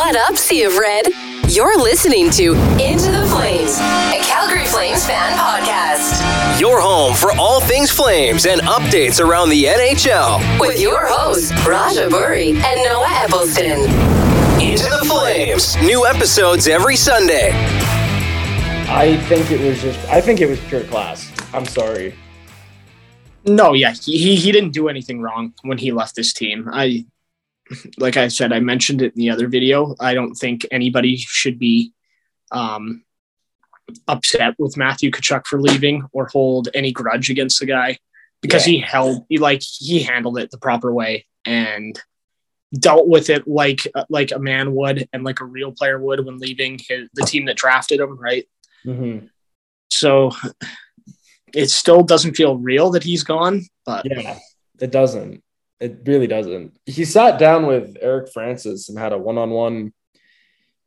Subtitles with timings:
[0.00, 1.08] What up, Sea of Red?
[1.50, 6.58] You're listening to Into the Flames, a Calgary Flames fan podcast.
[6.58, 10.58] Your home for all things Flames and updates around the NHL.
[10.58, 13.82] With your hosts, Raja Boury and Noah Eppleston.
[14.58, 15.76] Into the Flames.
[15.82, 17.50] New episodes every Sunday.
[18.88, 19.98] I think it was just.
[20.08, 21.30] I think it was pure class.
[21.52, 22.14] I'm sorry.
[23.44, 26.70] No, yeah, he, he he didn't do anything wrong when he left this team.
[26.72, 27.04] I
[27.98, 29.94] like I said, I mentioned it in the other video.
[30.00, 31.92] I don't think anybody should be
[32.52, 33.04] um,
[34.08, 37.98] upset with Matthew Tkachuk for leaving or hold any grudge against the guy
[38.40, 38.72] because Yeah.
[38.72, 42.00] he held he like he handled it the proper way and
[42.78, 46.38] dealt with it like like a man would and like a real player would when
[46.38, 48.48] leaving his, the team that drafted him, right?
[48.84, 49.18] hmm
[49.90, 50.30] So
[51.52, 54.38] it still doesn't feel real that he's gone, but Yeah,
[54.80, 55.42] it doesn't.
[55.80, 56.76] It really doesn't.
[56.84, 59.92] He sat down with Eric Francis and had a one-on-one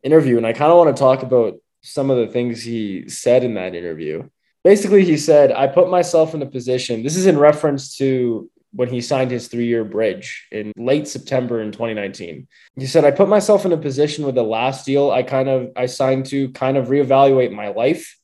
[0.04, 3.44] interview, and I kind of want to talk about some of the things he said
[3.44, 4.30] in that interview.
[4.64, 8.90] Basically, he said, "I put myself in a position." This is in reference to when
[8.90, 12.48] he signed his three-year bridge in late September in 2019.
[12.76, 15.72] He said, "I put myself in a position with the last deal I kind of
[15.76, 18.18] I signed to kind of reevaluate my life."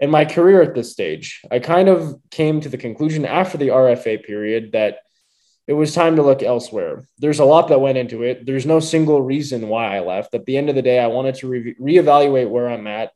[0.00, 3.68] in my career at this stage, I kind of came to the conclusion after the
[3.68, 4.98] RFA period that
[5.66, 7.06] it was time to look elsewhere.
[7.18, 8.44] There's a lot that went into it.
[8.44, 10.34] There's no single reason why I left.
[10.34, 13.12] At the end of the day, I wanted to re- reevaluate where I'm at.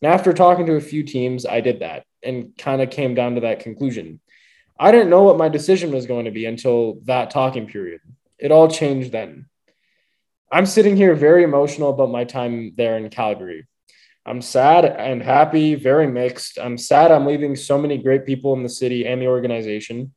[0.00, 3.34] And after talking to a few teams, I did that and kind of came down
[3.34, 4.20] to that conclusion.
[4.78, 8.00] I didn't know what my decision was going to be until that talking period.
[8.38, 9.46] It all changed then.
[10.50, 13.66] I'm sitting here very emotional about my time there in Calgary.
[14.24, 16.58] I'm sad and happy, very mixed.
[16.58, 20.12] I'm sad I'm leaving so many great people in the city and the organization.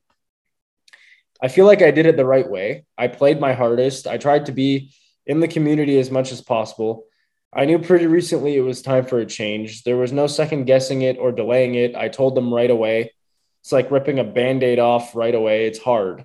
[1.46, 2.86] I feel like I did it the right way.
[2.98, 4.08] I played my hardest.
[4.08, 4.90] I tried to be
[5.26, 7.04] in the community as much as possible.
[7.52, 9.84] I knew pretty recently it was time for a change.
[9.84, 11.94] There was no second guessing it or delaying it.
[11.94, 13.12] I told them right away.
[13.60, 15.68] It's like ripping a band aid off right away.
[15.68, 16.24] It's hard.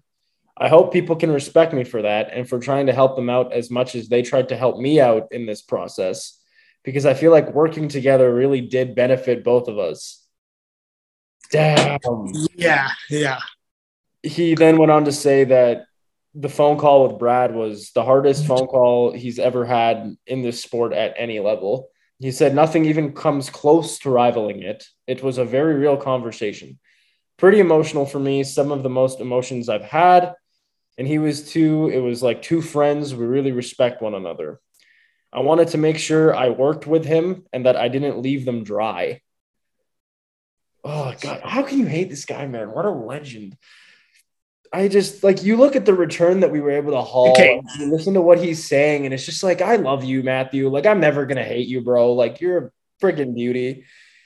[0.57, 3.53] I hope people can respect me for that and for trying to help them out
[3.53, 6.41] as much as they tried to help me out in this process
[6.83, 10.25] because I feel like working together really did benefit both of us.
[11.51, 11.99] Damn.
[12.55, 13.37] yeah, yeah.
[14.23, 15.85] He then went on to say that
[16.33, 20.61] the phone call with Brad was the hardest phone call he's ever had in this
[20.61, 21.89] sport at any level.
[22.19, 24.85] He said nothing even comes close to rivaling it.
[25.07, 26.79] It was a very real conversation.
[27.37, 30.35] Pretty emotional for me, some of the most emotions I've had.
[30.97, 33.15] And he was two, it was like two friends.
[33.15, 34.59] We really respect one another.
[35.33, 38.63] I wanted to make sure I worked with him and that I didn't leave them
[38.63, 39.21] dry.
[40.83, 42.71] Oh God, how can you hate this guy, man?
[42.71, 43.57] What a legend.
[44.73, 47.31] I just like you look at the return that we were able to haul.
[47.31, 47.61] Okay.
[47.77, 50.69] You listen to what he's saying, and it's just like, I love you, Matthew.
[50.69, 52.13] Like, I'm never gonna hate you, bro.
[52.13, 52.71] Like, you're a
[53.03, 53.83] freaking beauty.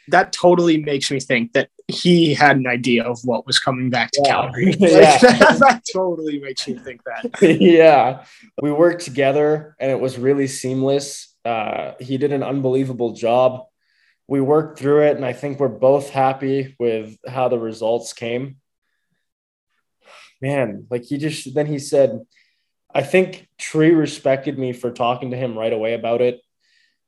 [0.09, 4.11] that totally makes me think that he had an idea of what was coming back
[4.11, 4.31] to Yeah.
[4.31, 4.65] Calgary.
[4.79, 5.17] Like, Yeah.
[5.19, 7.41] that, that totally makes me think that.
[7.61, 8.23] yeah,
[8.61, 11.33] we worked together and it was really seamless.
[11.43, 13.65] Uh, he did an unbelievable job.
[14.27, 18.57] We worked through it, and I think we're both happy with how the results came.
[20.45, 22.21] Man, like he just then he said,
[22.93, 26.39] I think Tree respected me for talking to him right away about it.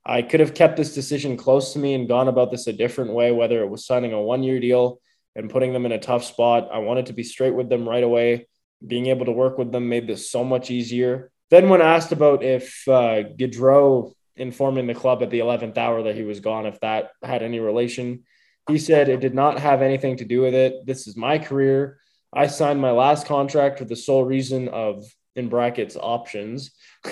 [0.04, 3.14] I could have kept this decision close to me and gone about this a different
[3.14, 5.00] way, whether it was signing a one year deal
[5.36, 6.70] and putting them in a tough spot.
[6.74, 8.48] I wanted to be straight with them right away
[8.86, 11.32] being able to work with them made this so much easier.
[11.50, 16.16] Then, when asked about if uh, Gaudreau informing the club at the 11th hour that
[16.16, 18.24] he was gone, if that had any relation,
[18.68, 20.86] he said it did not have anything to do with it.
[20.86, 22.00] This is my career.
[22.34, 25.06] I signed my last contract for the sole reason of,
[25.36, 26.72] in brackets, options.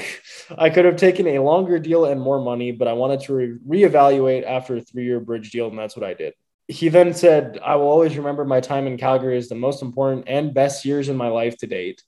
[0.57, 3.57] I could have taken a longer deal and more money, but I wanted to re-
[3.67, 6.33] reevaluate after a three year bridge deal, and that's what I did
[6.67, 10.25] he then said, I will always remember my time in Calgary as the most important
[10.27, 12.01] and best years in my life to date.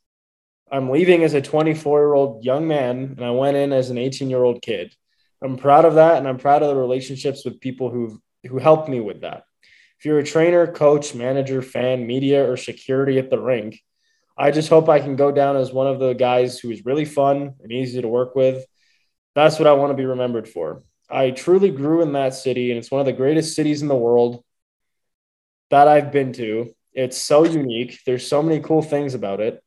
[0.72, 3.98] I'm leaving as a 24 year old young man, and I went in as an
[3.98, 4.94] 18 year old kid.
[5.42, 8.90] I'm proud of that, and I'm proud of the relationships with people who who helped
[8.90, 9.44] me with that.
[10.00, 13.82] If you're a trainer, coach, manager, fan, media, or security at the rink,
[14.38, 17.06] I just hope I can go down as one of the guys who is really
[17.06, 18.64] fun and easy to work with.
[19.34, 20.84] That's what I want to be remembered for.
[21.10, 23.96] I truly grew in that city, and it's one of the greatest cities in the
[23.96, 24.44] world
[25.72, 26.74] that I've been to.
[26.94, 28.00] It's so unique.
[28.06, 29.64] There's so many cool things about it.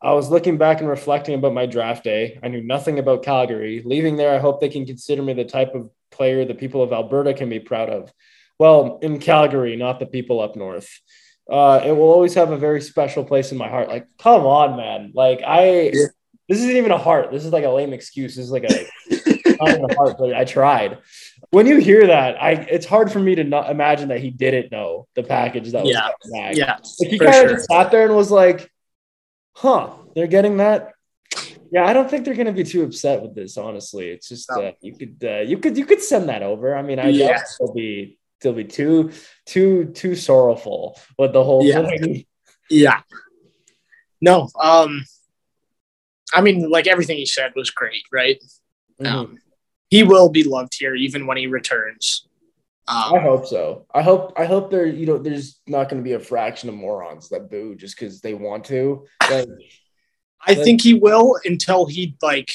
[0.00, 2.38] I was looking back and reflecting about my draft day.
[2.42, 3.82] I knew nothing about Calgary.
[3.84, 6.92] Leaving there, I hope they can consider me the type of player the people of
[6.92, 8.12] Alberta can be proud of.
[8.58, 10.88] Well, in Calgary, not the people up north.
[11.50, 13.88] Uh, it will always have a very special place in my heart.
[13.88, 15.12] Like, come on, man.
[15.14, 15.90] Like, I,
[16.48, 17.30] this isn't even a heart.
[17.32, 18.36] This is like a lame excuse.
[18.36, 18.86] This is like a,
[19.60, 20.98] not in the heart, but I tried.
[21.50, 24.72] When you hear that, I it's hard for me to not imagine that he didn't
[24.72, 26.08] know the package that was Yeah.
[26.32, 26.56] back.
[26.56, 27.48] Yeah, Like he kind of sure.
[27.50, 28.70] just sat there and was like,
[29.54, 30.92] "Huh, they're getting that."
[31.70, 33.56] Yeah, I don't think they're gonna be too upset with this.
[33.56, 36.74] Honestly, it's just uh, you could uh, you could you could send that over.
[36.76, 37.28] I mean, I Yeah.
[37.28, 39.12] guess they'll be they'll be too
[39.46, 41.86] too too sorrowful with the whole Yeah.
[41.86, 42.26] thing.
[42.70, 43.02] Yeah.
[44.20, 45.04] No, um,
[46.32, 48.42] I mean, like everything he said was great, right?
[49.00, 49.06] Mhm.
[49.06, 49.38] Um,
[49.90, 52.26] he will be loved here even when he returns.
[52.86, 53.86] I Um, hope so.
[53.94, 56.74] I hope I hope there you know there's not going to be a fraction of
[56.74, 59.06] morons that boo just because they want to.
[59.30, 59.48] Like,
[60.40, 62.54] I think he will until he like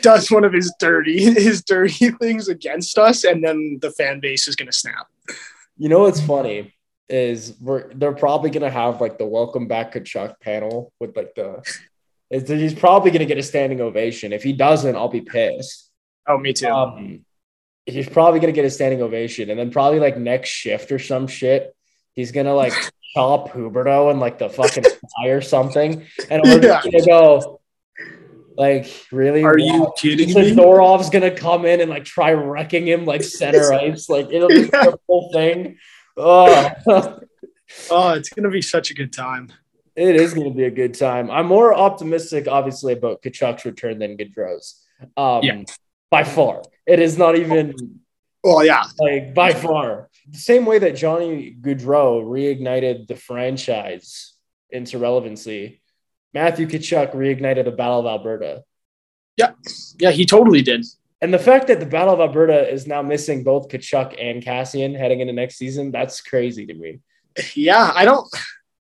[0.00, 4.48] does one of his dirty his dirty things against us, and then the fan base
[4.48, 5.08] is gonna snap.
[5.76, 6.74] you know what's funny
[7.08, 11.34] is we're they're probably going to have like the welcome back Tkachuk panel with like
[11.34, 11.62] the.
[12.30, 14.32] He's probably going to get a standing ovation.
[14.32, 15.90] If he doesn't, I'll be pissed.
[16.26, 16.68] Oh, me too.
[16.68, 17.26] Um,
[17.84, 21.26] he's probably gonna get a standing ovation, and then probably like next shift or some
[21.26, 21.74] shit,
[22.14, 22.72] he's gonna like
[23.14, 27.60] chop Huberdeau and like the fucking sky or something, and we're just gonna go.
[28.56, 29.42] Like, really?
[29.44, 29.64] Are Wow.
[29.64, 30.34] you kidding me?
[30.54, 34.08] Zadorov's gonna come in and like try wrecking him like center ice.
[34.08, 35.78] Like it'll be the whole thing.
[36.16, 36.70] Oh,
[37.90, 39.50] Oh, it's gonna be such a good time.
[39.96, 41.30] it is gonna be a good time.
[41.30, 44.82] I'm more optimistic, obviously, about Tkachuk's return than Gaudreau's.
[45.16, 45.62] Um, Yeah.
[46.10, 46.62] by far.
[46.86, 48.00] It is not even
[48.44, 54.34] Well, yeah, like by far the same way that Johnny Gaudreau reignited the franchise
[54.70, 55.81] into relevancy.
[56.34, 58.64] Matthew Tkachuk reignited the Battle of Alberta.
[59.36, 59.52] yeah,
[59.98, 60.84] yeah, he totally did.
[61.20, 64.96] And the fact that the Battle of Alberta is now missing both Tkachuk and Kassian
[64.96, 67.00] heading into next season, that's crazy to me.
[67.54, 68.26] Yeah, I don't.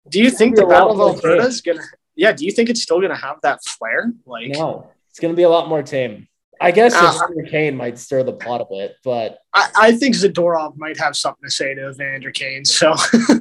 [0.09, 1.81] Do you think the Battle of Alberta is gonna?
[2.15, 4.11] Yeah, do you think it's still gonna have that flair?
[4.25, 6.27] Like, No, it's going to be a lot more tame.
[6.59, 7.15] I guess Ah.
[7.25, 11.15] Evander Kane might stir the pot a bit, but I, I think Zadorov might have
[11.15, 12.65] something to say to Evander Kane.
[12.65, 12.93] So,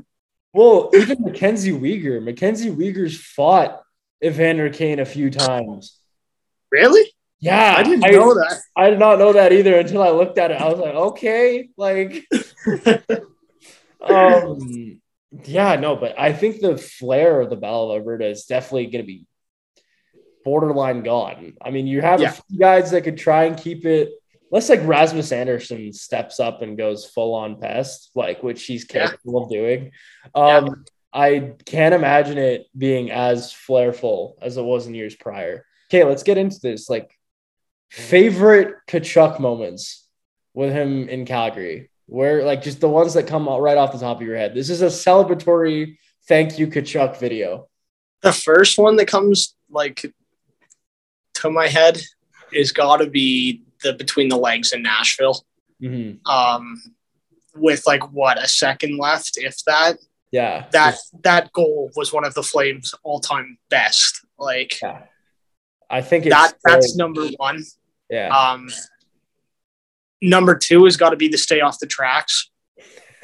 [0.55, 3.83] well, even Mackenzie Weegar, Mackenzie Weegar's fought
[4.25, 5.99] Evander Kane a few times.
[6.71, 8.61] really, Yeah, I didn't know that.
[8.77, 10.61] I did not know that either until I looked at it.
[10.61, 12.27] I was like, okay, like,
[14.01, 15.01] um,
[15.45, 19.03] yeah, no, but I think the flair of the Battle of Alberta is definitely going
[19.05, 19.27] to be
[20.45, 21.55] borderline gone.
[21.63, 22.31] I mean, you have Yeah.
[22.31, 24.11] a few guys that could try and keep it.
[24.51, 29.07] Unless like Rasmus Andersson steps up and goes full on pest, like which he's Yeah.
[29.09, 29.93] capable of doing.
[30.35, 35.65] Um, I can't imagine it being as flairful as it was in years prior.
[35.91, 36.89] Okay, let's get into this.
[36.89, 37.11] Like
[37.91, 40.07] favorite Tkachuk moments
[40.55, 44.21] with him in Calgary, where like just the ones that come right off the top
[44.21, 44.55] of your head.
[44.55, 45.97] This is a celebratory
[46.29, 47.69] thank you Tkachuk video.
[48.23, 50.13] the first one that comes like
[51.35, 52.01] to my head
[52.53, 55.45] is got to be the between the legs in Nashville.
[55.83, 56.19] Mhm.
[56.27, 56.83] Um,
[57.55, 59.99] with like what a second left, if that.
[60.33, 64.25] Yeah, That that goal was one of the Flames' all-time best.
[64.39, 65.03] Like yeah.
[65.91, 66.55] I think it's that.
[66.65, 67.65] That's number one.
[68.09, 68.29] yeah.
[68.29, 68.69] Um,
[70.23, 72.49] number two has got to be the stay off the tracks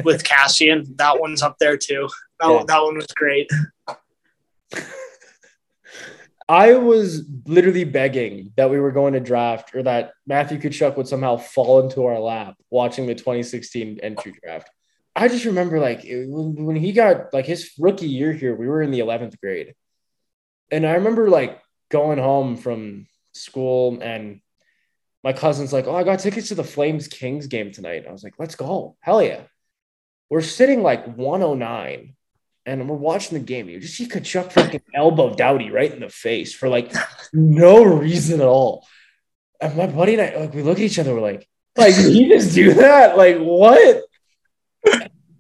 [0.03, 0.97] with Kassian.
[0.97, 2.09] That one's up there too.
[2.41, 2.57] That, Yeah.
[2.57, 3.49] one, that one was great.
[6.49, 11.09] I was literally begging that we were going to draft or that Matthew Tkachuk would
[11.09, 14.71] somehow fall into our lap watching the 2016 entry draft.
[15.17, 18.69] I just remember like it- when when he got like his rookie year here, we
[18.69, 19.75] were in the 11th grade.
[20.71, 24.41] And I remember like going home from school and
[25.25, 28.05] my cousin's like, Oh, I got tickets to the Flames Kings game tonight.
[28.09, 28.97] I was like, Let's go.
[29.01, 29.43] Hell yeah.
[30.29, 32.15] We're sitting like 109
[32.67, 33.69] and we're watching the game.
[33.69, 36.93] You just see Tkachuk fucking elbow Doughty right in the face for like
[37.33, 38.87] no reason at all.
[39.61, 42.13] And my buddy and I, like, we look at each other, we're like, like, did
[42.13, 43.17] he just do that?
[43.17, 44.03] Like, what?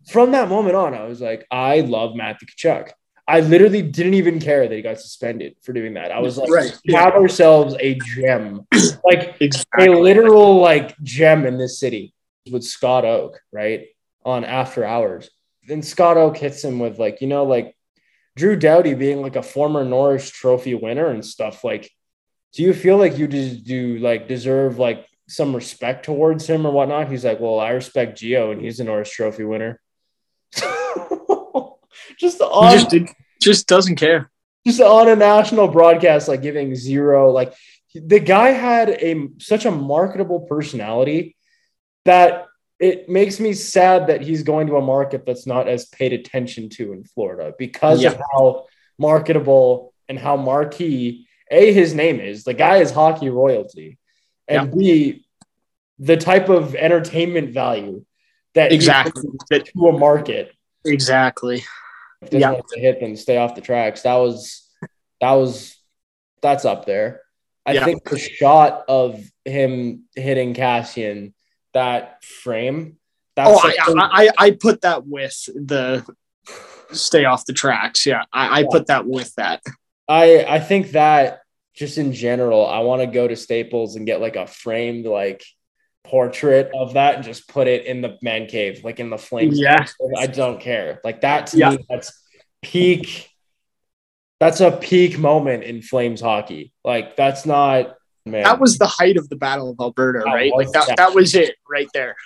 [0.09, 2.91] From that moment on, I was like, I love Matthew Tkachuk.
[3.29, 6.13] I literally didn't even care that he got suspended for doing that.
[6.13, 6.79] I was like, Right.
[6.87, 8.67] we have ourselves a gem,
[9.05, 9.37] like
[9.79, 12.15] a literal like gem in this city
[12.53, 13.87] with Scott Oake, right?
[14.25, 15.29] On after hours.
[15.67, 17.77] Then Scott Oake hits him with like, you know, like
[18.37, 21.65] Drew Doughty being like a former Norris trophy winner and stuff.
[21.65, 21.91] Like,
[22.53, 26.71] do you feel like you just do like deserve like some respect towards him or
[26.71, 27.11] whatnot?
[27.11, 29.81] He's like, Well, I respect Gio and he's a Norris trophy winner.
[32.19, 34.31] just on just just doesn't care.
[34.67, 37.31] just on a national broadcast, like giving zero.
[37.31, 37.55] Like
[37.95, 41.37] the guy had a such a marketable personality
[42.05, 42.47] that
[42.79, 46.69] it makes me sad that he's going to a market that's not as paid attention
[46.69, 48.67] to in Florida because of how
[48.99, 52.45] marketable and how marquee a his name is.
[52.45, 53.99] The guy is hockey royalty,
[54.49, 55.25] and B,
[55.99, 58.05] the type of entertainment value
[58.55, 59.23] that Exactly.
[59.51, 60.53] to a market.
[60.87, 61.65] Exactly.
[62.23, 62.53] If this Yeah.
[62.53, 64.03] one's a hit, then stay off the tracks.
[64.03, 64.63] That was
[65.21, 65.77] that was
[66.43, 67.23] that's up there.
[67.65, 67.85] I Yeah.
[67.85, 71.33] think the shot of him hitting Kassian,
[71.75, 72.99] that frame.
[73.35, 76.07] That's Oh, I, I, I, I put that with the
[76.93, 78.07] stay off the tracks.
[78.07, 79.63] Yeah, I, I put that with that.
[80.09, 81.41] I I think that
[81.75, 85.45] just in general, I want to go to Staples and get like a framed like
[86.07, 89.59] portrait of that and just put it in the man cave, like in the flames.
[89.59, 89.87] Yeah.
[90.19, 91.01] I don't care.
[91.05, 91.71] Like that to Yeah.
[91.71, 92.13] me, that's
[92.63, 93.31] peak.
[94.41, 96.73] That's a peak moment in Flames hockey.
[96.85, 97.97] Like that's not
[98.27, 98.45] man.
[98.45, 100.53] That was the height of the Battle of Alberta, That right?
[100.53, 100.95] Like that, yeah.
[100.97, 102.17] that was it right there.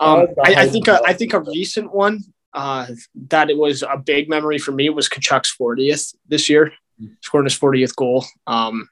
[0.00, 2.20] Um, I, I think a, I think a recent one
[2.54, 2.86] uh,
[3.28, 6.72] that it was a big memory for me was Tkachuk's 40th this year,
[7.20, 8.24] scoring his 40th goal.
[8.46, 8.88] Um,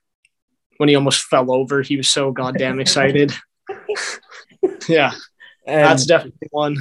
[0.79, 3.33] when he almost fell over, he was so goddamn excited.
[4.89, 5.13] Yeah,
[5.67, 6.77] and that's definitely one.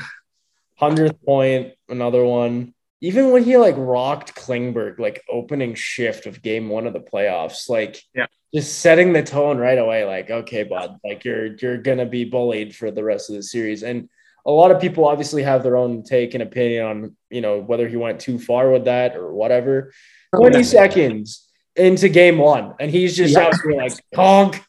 [0.77, 2.73] hundredth point, another one.
[3.01, 7.67] Even when he like rocked Klingberg, like opening shift of game one of the playoffs,
[7.69, 8.27] like Yeah.
[8.53, 10.05] just setting the tone right away.
[10.05, 13.81] Like, okay, bud, like you're you're gonna be bullied for the rest of the series.
[13.83, 14.07] And
[14.45, 17.87] a lot of people obviously have their own take and opinion on you know whether
[17.87, 19.91] he went too far with that or whatever.
[20.35, 23.47] Twenty seconds into game one, and he's just Yeah.
[23.47, 24.63] out here like honk.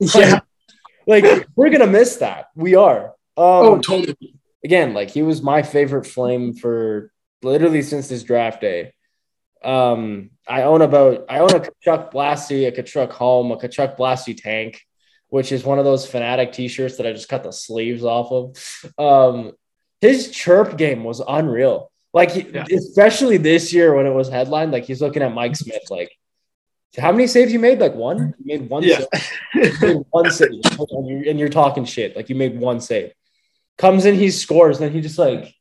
[0.00, 0.40] Yeah.
[1.08, 2.48] Like we're gonna miss that.
[2.54, 3.06] We are.
[3.06, 4.34] Um, Oh, totally.
[4.64, 7.10] again, like he was my favorite flame for
[7.42, 8.92] literally since his draft day.
[9.64, 14.36] Um, I own about I own a Tkachuk Blasty, a Tkachuk Home, a Tkachuk Blasty
[14.40, 14.80] tank,
[15.28, 18.94] which is one of those fanatic t-shirts that I just cut the sleeves off of.
[18.98, 19.52] Um,
[20.00, 21.90] his chirp game was unreal.
[22.12, 22.64] Like Yeah.
[22.72, 26.12] especially this year when it was headlined, like he's looking at Mike Smith, like
[26.96, 27.80] how many saves you made?
[27.80, 28.34] Like one?
[28.42, 29.00] You made one Yeah.
[29.54, 29.82] save.
[29.82, 30.50] Made one save.
[30.90, 32.16] And you're, and you're talking shit.
[32.16, 33.12] Like you made one save.
[33.76, 35.54] Comes in, he scores, then he just like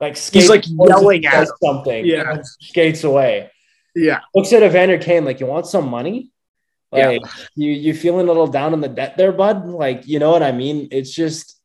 [0.00, 2.06] like skates like yelling at something.
[2.06, 2.38] Yeah.
[2.42, 3.50] skates away.
[3.94, 4.20] Yeah.
[4.34, 6.30] Looks at Evander Kane like you want some money.
[6.92, 7.18] Yeah.
[7.56, 9.66] You you feeling a little down in the debt there, bud?
[9.66, 10.88] Like you know what I mean?
[10.92, 11.60] It's just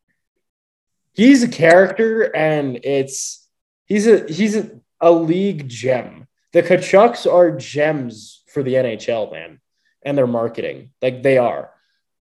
[1.13, 3.47] he's a character, and it's
[3.85, 6.27] he's a he's a, a league gem.
[6.51, 9.59] The Tkachuks are gems for the NHL, man,
[10.03, 10.91] and their marketing.
[11.01, 11.71] Like they are.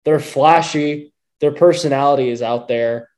[0.05, 1.13] They're flashy.
[1.41, 3.09] Their personality is out there.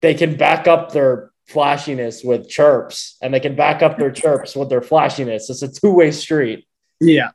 [0.00, 4.56] They can back up their flashiness with chirps, and they can back up their chirps
[4.56, 5.50] with their flashiness.
[5.50, 6.66] It's a two-way street.
[7.00, 7.30] Yeah.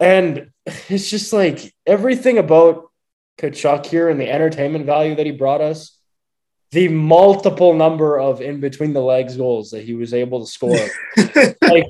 [0.00, 2.90] And it's just like everything about
[3.38, 5.98] Tkachuk here and the entertainment value that he brought us,
[6.70, 10.76] the multiple number of in between the legs goals that he was able to score.
[11.62, 11.86] like,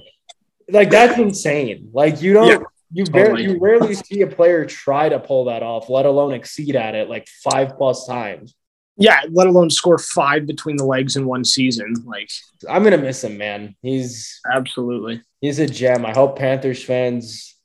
[0.68, 1.90] like that's insane.
[1.92, 2.58] Like you don't Yeah,
[2.92, 3.24] you totally.
[3.24, 6.94] barely you rarely see a player try to pull that off, let alone exceed at
[6.94, 8.54] it like five plus times.
[8.96, 9.22] Yeah.
[9.30, 11.94] Let alone score five between the legs in one season.
[12.04, 12.30] Like,
[12.68, 13.74] I'm gonna miss him, man.
[13.82, 15.22] He's absolutely.
[15.40, 16.04] he's a gem.
[16.04, 17.56] I hope Panthers fans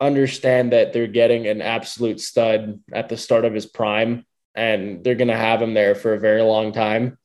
[0.00, 5.14] understand that they're getting an absolute stud at the start of his prime, and they're
[5.14, 7.16] going to have him there for a very long time.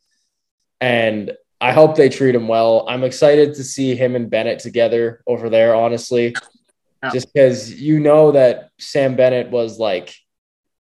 [0.80, 2.86] And I hope they treat him well.
[2.90, 6.36] I'm excited to see him and Bennett together over there, honestly,
[7.04, 7.12] Yeah.
[7.12, 10.14] just because you know that Sam Bennett was like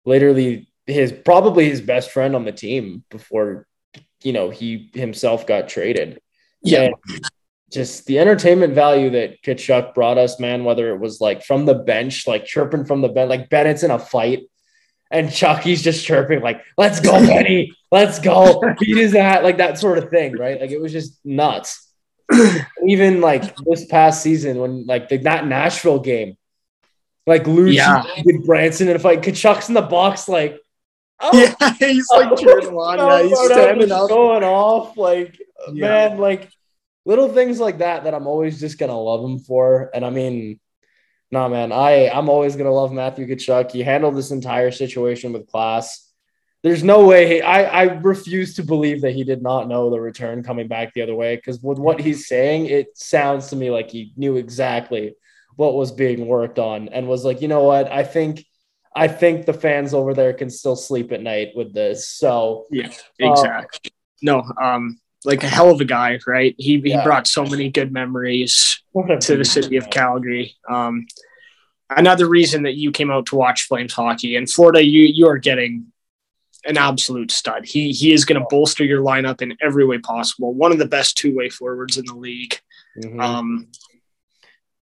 [0.05, 3.67] literally his probably his best friend on the team before
[4.23, 6.19] you know he himself got traded.
[6.63, 6.81] Yeah.
[6.81, 6.95] And
[7.71, 11.75] just the entertainment value that Tkachuk brought us, man, whether it was like from the
[11.75, 14.43] bench, like chirping from the bench, like Bennett's in a fight
[15.11, 19.77] and Chucky's just chirping, like, let's go, Benny, let's go, beat his hat, like that
[19.77, 20.59] sort of thing, right?
[20.59, 21.89] Like it was just nuts.
[22.87, 26.37] Even like this past season, when like the that Nashville game,
[27.27, 28.03] like Lucci Yeah.
[28.25, 30.59] with Branson in a fight, Tkachuk's in the box, like,
[31.19, 31.73] oh, Yeah.
[31.79, 32.97] He's like oh, cheering him on.
[32.97, 33.05] Yeah.
[33.05, 34.07] Oh, he's standing up.
[34.09, 34.95] going off.
[34.97, 35.37] Like,
[35.73, 36.09] Yeah.
[36.09, 36.49] man, like
[37.05, 39.89] little things like that that I'm always just gonna love him for.
[39.93, 40.59] And I mean,
[41.31, 43.71] nah, man, I I'm always gonna love Matthew Tkachuk.
[43.71, 46.11] He handled this entire situation with class.
[46.63, 50.43] There's no way I I refuse to believe that he did not know the return
[50.43, 53.89] coming back the other way because with what he's saying, it sounds to me like
[53.89, 55.15] he knew exactly
[55.55, 58.45] what was being worked on and was like, you know what, I think.
[58.93, 62.09] I think the fans over there can still sleep at night with this.
[62.09, 63.89] So Yeah, exactly.
[64.21, 66.55] no, um, like a hell of a guy, right?
[66.57, 68.81] He he brought so many good memories
[69.21, 70.55] to the city of Calgary.
[70.69, 71.05] Um,
[71.89, 75.37] another reason that you came out to watch Flames hockey in Florida, you you are
[75.37, 75.87] getting
[76.65, 77.65] an absolute stud.
[77.65, 80.53] He he is going to bolster your lineup in every way possible.
[80.53, 82.59] One of the best two way forwards in the league.
[82.97, 83.21] Mhm.
[83.21, 83.67] Um,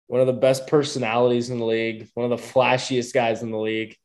[0.06, 3.58] one of the best personalities in the league, one of the flashiest guys in the
[3.58, 3.97] league.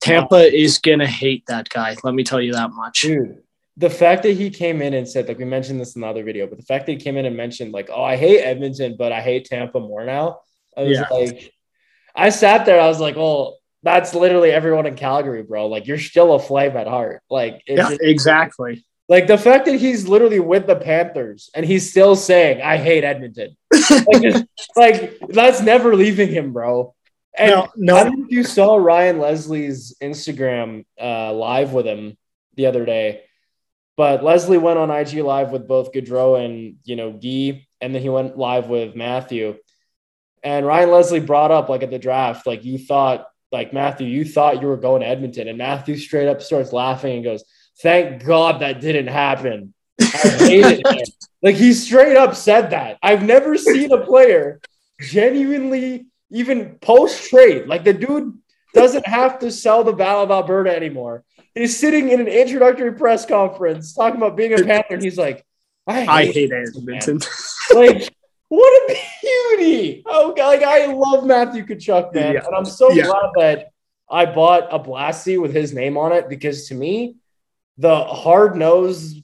[0.00, 1.96] Tampa is gonna hate that guy.
[2.04, 3.00] Let me tell you that much.
[3.02, 3.42] dude.
[3.78, 6.24] The fact that he came in and said, like we mentioned this in the other
[6.24, 8.96] video, but the fact that he came in and mentioned, like, oh, I hate Edmonton,
[8.98, 10.40] but I hate Tampa more now.
[10.76, 11.06] I was Yeah.
[11.10, 11.52] like,
[12.14, 13.54] I sat there, I was like, oh,
[13.84, 15.68] that's literally everyone in Calgary, bro.
[15.68, 17.22] Like, you're still a flame at heart.
[17.30, 18.84] Like, Yeah, just- exactly.
[19.08, 23.04] like the fact that he's literally with the Panthers and he's still saying, I hate
[23.04, 23.56] Edmonton.
[23.72, 24.44] like, just-
[24.76, 26.94] like, that's never leaving him, bro.
[27.36, 27.96] And No, no.
[27.96, 32.16] I don't know if you saw Ryan Leslie's Instagram uh, live with him
[32.56, 33.22] the other day,
[33.98, 38.00] but Leslie went on IG live with both Gaudreau and you know Guy, and then
[38.00, 39.56] he went live with Matthew.
[40.44, 44.24] And Ryan Leslie brought up like at the draft, like you thought, like Matthew, you
[44.24, 47.42] thought you were going to Edmonton, and Matthew straight up starts laughing and goes,
[47.82, 51.04] "Thank God that didn't happen." I hated him.
[51.42, 52.98] Like he straight up said that.
[53.02, 54.60] I've never seen a player
[55.00, 57.66] genuinely even post trade.
[57.66, 58.38] Like the dude
[58.74, 61.24] doesn't have to sell the Battle of Alberta anymore.
[61.58, 65.44] He's sitting in an introductory press conference talking about being a Panther, and he's like,
[65.86, 67.20] "I hate, I hate man." Edmonton.
[67.74, 68.14] Like,
[68.48, 68.96] what a
[69.58, 70.02] beauty!
[70.06, 72.46] Oh, God, like I love Matthew Tkachuk, man, Yeah.
[72.46, 73.06] and I'm so Yeah.
[73.06, 73.70] glad that
[74.08, 77.16] I bought a Blasty with his name on it because to me,
[77.76, 79.22] the hard nosed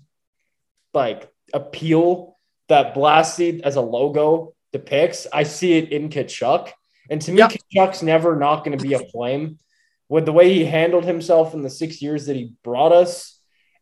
[0.92, 2.36] like appeal
[2.68, 6.70] that Blasty as a logo depicts, I see it in Tkachuk,
[7.08, 7.52] and to me, Yep.
[7.52, 9.58] Tkachuk's never not going to be a flame
[10.08, 13.38] with the way he handled himself in the six years that he brought us.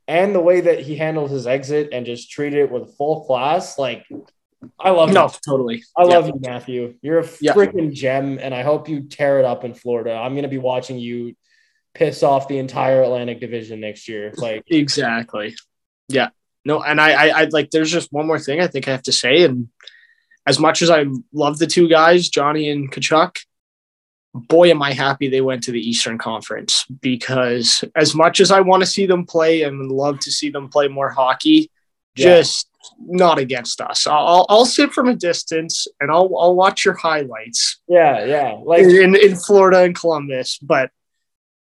[0.09, 3.79] And the way that he handled his exit and just treated it with full class,
[3.79, 4.05] like
[4.79, 5.31] I love no, you.
[5.49, 5.85] totally.
[5.97, 6.09] I Yeah.
[6.09, 6.95] love you, Matthew.
[7.03, 7.53] You're a Yeah.
[7.53, 10.13] freaking gem, and I hope you tear it up in Florida.
[10.13, 11.35] I'm gonna be watching you
[11.95, 14.33] piss off the entire Atlantic Division next year.
[14.37, 15.55] Like, Exactly.
[16.09, 16.31] Yeah.
[16.65, 17.71] No, and I, I, I like.
[17.71, 19.69] There's just one more thing I think I have to say, and
[20.47, 23.37] as much as I love the two guys, Johnny and Tkachuk,
[24.35, 28.61] boy, am I happy they went to the Eastern Conference because as much as I
[28.61, 31.71] want to see them play and love to see them play more hockey,
[32.17, 32.39] Yeah.
[32.41, 32.69] just
[32.99, 34.07] not against us.
[34.07, 38.59] I'll, I'll, I'll sit from a distance and I'll, I'll watch your highlights yeah, yeah,
[38.65, 40.91] like in, in Florida and Columbus, but.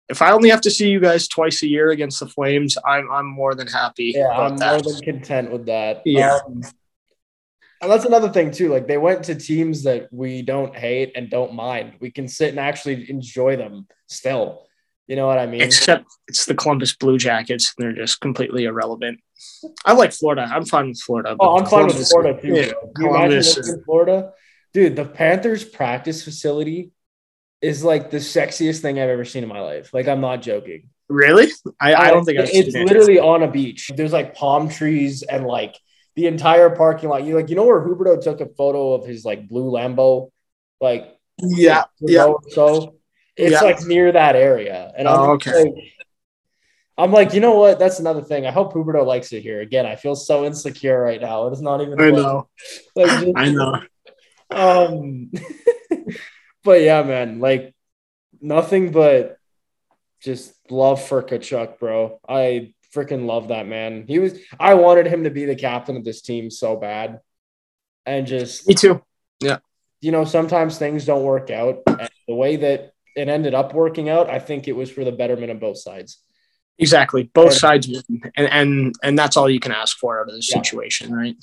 [0.08, 3.10] If I only have to see you guys twice a year against the Flames, I'm
[3.12, 4.84] I'm more than happy yeah, I'm that.
[4.84, 6.04] more than content with that.
[6.06, 6.38] Yeah.
[6.46, 6.62] Um,
[7.86, 8.70] and that's another thing too.
[8.70, 11.94] Like they went to teams that we don't hate and don't mind.
[12.00, 14.68] We can sit and actually enjoy them still.
[15.08, 15.62] You know what I mean?
[15.62, 17.74] Except it's the Columbus Blue Jackets.
[17.78, 19.20] And they're just completely irrelevant.
[19.86, 20.48] I like Florida.
[20.52, 21.36] I'm fine with Florida.
[21.40, 22.48] Oh, I'm fine with Florida too.
[22.56, 24.32] yeah, you Columbus living is- in Florida,
[24.74, 24.96] dude.
[24.96, 26.92] The Panthers practice facility
[27.62, 29.94] is like the sexiest thing I've ever seen in my life.
[29.94, 30.90] Like I'm not joking.
[31.08, 31.52] Really?
[31.80, 32.88] I, I don't think I've it's seen it.
[32.88, 33.92] literally on a beach.
[33.96, 35.76] There's like palm trees and like
[36.16, 37.24] the entire parking lot.
[37.26, 40.32] You like you know where Huberdeau took a photo of his like blue Lambo,
[40.82, 41.84] like Yeah.
[42.02, 42.34] Yeah.
[42.50, 42.96] So
[43.36, 43.62] it's Yeah.
[43.62, 45.64] like near that area, and I'm Oh, okay.
[45.66, 45.74] like,
[46.98, 47.78] I'm like, you know what?
[47.78, 48.46] That's another thing.
[48.46, 49.60] I hope Huberdeau likes it here.
[49.60, 51.48] Again, I feel so insecure right now.
[51.48, 52.00] It's not even.
[52.00, 52.48] I like- know.
[52.96, 53.82] Like, just- I know.
[54.52, 55.32] um,
[56.64, 57.76] but yeah, man, like
[58.40, 59.38] nothing but
[60.22, 62.20] just love for Tkachuk, bro.
[62.28, 64.06] I freaking love that man.
[64.08, 64.40] He was.
[64.60, 67.20] I wanted him to be the captain of this team so bad,
[68.06, 69.04] and just Me too.
[69.42, 69.58] Yeah.
[70.02, 71.82] You know, sometimes things don't work out.
[71.88, 75.12] And the way that it ended up working out, I think it was for the
[75.12, 76.20] betterment of both sides.
[76.78, 77.24] Exactly.
[77.24, 77.58] Both Yeah.
[77.60, 78.32] sides win.
[78.36, 80.62] And and and that's all you can ask for out of this Yeah.
[80.62, 81.36] situation, right?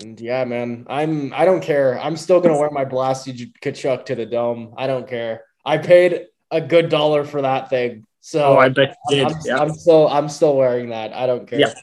[0.00, 1.32] And yeah, man, I'm.
[1.34, 1.98] I don't care.
[2.00, 4.74] I'm still gonna wear my Blasty Tkachuk to the dome.
[4.76, 5.44] I don't care.
[5.64, 9.26] I paid a good dollar for that thing, so Oh, I bet you did.
[9.26, 9.58] I'm, yeah.
[9.58, 11.12] I'm still I'm still wearing that.
[11.12, 11.60] I don't care.
[11.60, 11.74] Yeah.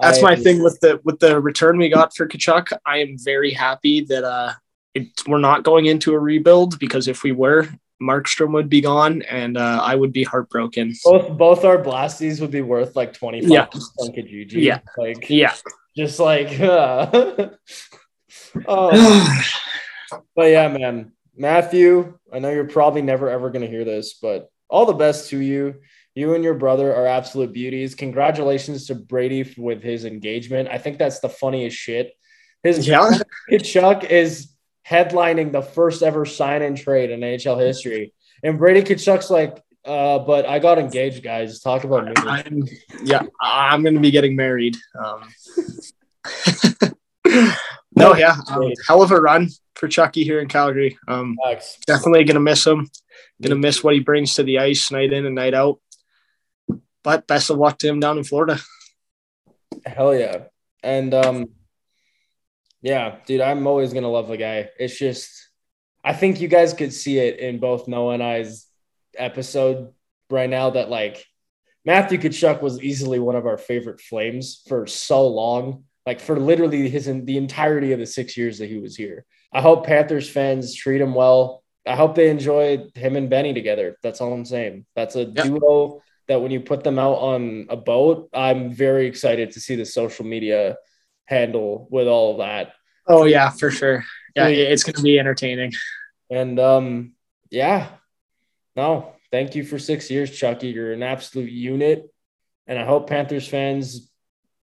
[0.00, 2.72] That's I- my thing with the with the return we got for Tkachuk.
[2.84, 4.52] I am very happy that uh
[4.94, 7.68] it, we're not going into a rebuild because if we were,
[8.02, 10.94] Markstrom would be gone and uh, I would be heartbroken.
[11.04, 13.66] Both both our blasties would be worth like twenty five Yeah.
[14.00, 14.52] on Kijiji.
[14.54, 14.80] Yeah.
[14.98, 15.54] like Yeah.
[15.96, 16.58] just like.
[16.60, 17.50] Uh,
[18.66, 19.42] oh,
[20.36, 22.18] but yeah, man, Matthew.
[22.32, 25.76] I know you're probably never ever gonna hear this, but all the best to you.
[26.14, 27.94] You and your brother are absolute beauties.
[27.94, 30.68] Congratulations to Brady with his engagement.
[30.70, 32.12] I think that's the funniest shit.
[32.62, 33.18] His yeah.
[33.50, 34.50] Tkachuk is
[34.88, 38.14] headlining the first ever sign and trade in NHL history.
[38.42, 41.60] And Brady Tkachuk's like, uh, but I got engaged, guys.
[41.60, 42.12] Talk about me.
[42.16, 42.62] I'm,
[43.04, 44.76] yeah, I'm going to be getting married.
[44.98, 45.28] Um,
[47.96, 50.98] no, yeah, um, hell of a run for Chucky here in Calgary.
[51.08, 51.36] Um,
[51.86, 52.88] definitely going to miss him.
[53.42, 55.80] Going to miss what he brings to the ice night in and night out.
[57.02, 58.58] But best of luck to him down in Florida.
[59.84, 60.44] Hell yeah.
[60.82, 61.46] And um,
[62.82, 64.68] yeah, dude, I'm always gonna love the guy.
[64.78, 65.48] It's just
[66.04, 68.66] I think you guys could see it in both Noah and I's
[69.16, 69.92] episode
[70.30, 71.24] right now that like
[71.84, 76.88] Matthew Tkachuk was easily one of our favorite Flames for so long, like for literally
[76.88, 79.26] his the entirety of the six years that he was here.
[79.52, 81.64] I hope Panthers fans treat him well.
[81.86, 83.96] I hope they enjoy him and Benny together.
[84.02, 84.86] That's all I'm saying.
[84.94, 85.46] That's a yep.
[85.46, 89.76] duo that when you put them out on a boat, I'm very excited to see
[89.76, 90.76] the social media
[91.24, 92.72] handle with all of that.
[93.06, 94.04] Oh yeah, for sure.
[94.34, 95.72] Yeah, it's going to be entertaining.
[96.30, 97.12] And um,
[97.50, 97.88] yeah,
[98.74, 100.68] no, thank you for six years, Chucky.
[100.68, 102.12] You're an absolute unit,
[102.66, 104.10] and I hope Panthers fans.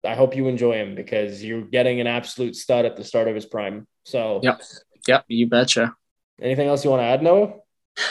[0.05, 3.35] I hope you enjoy him because you're getting an absolute stud at the start of
[3.35, 3.87] his prime.
[4.05, 4.63] So, yep,
[5.07, 5.95] yep, you betcha.
[6.41, 7.55] Anything else you want to add, Noah?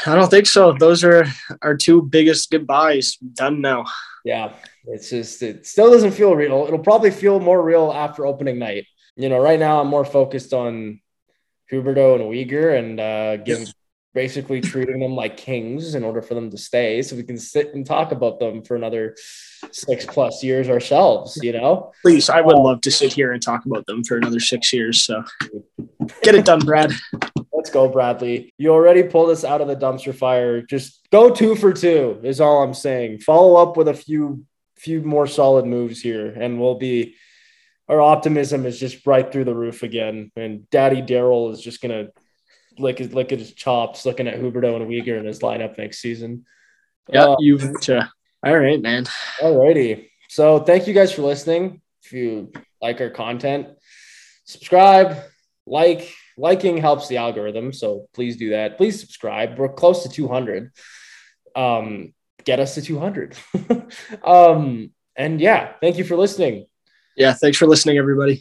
[0.06, 0.74] I don't think so.
[0.74, 1.26] Those are
[1.62, 3.86] our two biggest goodbyes done now.
[4.24, 4.54] Yeah,
[4.86, 6.66] it's just it still doesn't feel real.
[6.68, 8.86] It'll probably feel more real after opening night.
[9.16, 11.02] You know, right now I'm more focused on
[11.72, 13.68] Huberdeau and Weegar and uh, giving
[14.14, 17.74] basically treating them like kings in order for them to stay so we can sit
[17.76, 19.16] and talk about them for another
[19.72, 21.92] six plus years ourselves you know?
[22.02, 24.74] Please i would um, love to sit here and talk about them for another six
[24.74, 25.24] years so.
[26.24, 26.92] Get it done brad.
[27.54, 28.54] Let's go bradley.
[28.58, 30.62] You already pulled us out of the dumpster fire.
[30.62, 33.20] Just go two for two is all i'm saying.
[33.20, 34.46] Follow up with a few
[34.78, 37.16] few more solid moves here and we'll be
[37.90, 42.08] our optimism is just right through the roof again and daddy daryl is just gonna
[42.80, 46.46] lick at his chops looking at Huberdeau and Weegar in his lineup next season.
[47.12, 48.12] Yeah, uh, you betcha.
[48.46, 49.06] All right, man.
[49.42, 50.12] All righty.
[50.30, 51.82] So thank you guys for listening.
[52.04, 53.68] If you like our content,
[54.46, 55.18] subscribe,
[55.66, 56.14] like.
[56.40, 58.78] Liking helps the algorithm, so please do that.
[58.78, 59.60] Please subscribe.
[59.60, 60.72] We're close to 200.
[61.54, 62.14] Um,
[62.46, 63.36] get us to 200.
[64.24, 66.66] um, and yeah, thank you for listening.
[67.18, 68.40] Yeah, thanks for listening, everybody.